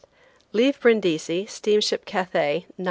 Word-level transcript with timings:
25–Leave 0.55 0.79
Brindisi, 0.79 1.45
steamship 1.45 2.05
Cathay, 2.05 2.65
9 2.65 2.65
a. 2.69 2.73